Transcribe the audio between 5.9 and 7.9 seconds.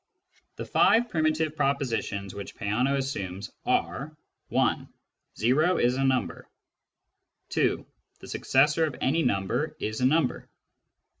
a number. (2)